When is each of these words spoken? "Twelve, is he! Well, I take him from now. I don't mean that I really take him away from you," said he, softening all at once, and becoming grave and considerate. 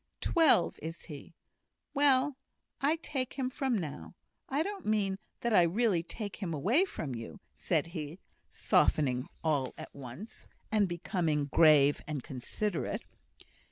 "Twelve, 0.21 0.79
is 0.81 1.03
he! 1.03 1.35
Well, 1.93 2.35
I 2.81 2.95
take 3.03 3.33
him 3.33 3.51
from 3.51 3.77
now. 3.77 4.15
I 4.49 4.63
don't 4.63 4.87
mean 4.87 5.19
that 5.41 5.53
I 5.53 5.61
really 5.61 6.01
take 6.01 6.37
him 6.37 6.55
away 6.55 6.85
from 6.85 7.13
you," 7.13 7.39
said 7.53 7.85
he, 7.85 8.17
softening 8.49 9.27
all 9.43 9.75
at 9.77 9.93
once, 9.93 10.47
and 10.71 10.89
becoming 10.89 11.45
grave 11.53 12.01
and 12.07 12.23
considerate. 12.23 13.03